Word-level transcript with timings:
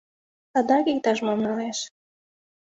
Садак 0.51 0.85
иктаж-мом 0.91 1.39
налеш. 1.45 1.77